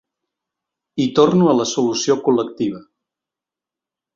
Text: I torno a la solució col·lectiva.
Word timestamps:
I 1.03 1.05
torno 1.19 1.51
a 1.51 1.53
la 1.59 1.67
solució 1.73 2.17
col·lectiva. 2.29 2.81